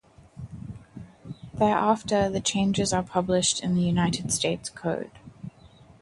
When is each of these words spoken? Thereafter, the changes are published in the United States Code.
Thereafter, 1.53 2.27
the 2.27 2.41
changes 2.41 2.91
are 2.91 3.03
published 3.03 3.59
in 3.63 3.75
the 3.75 3.83
United 3.83 4.31
States 4.31 4.67
Code. 4.67 5.11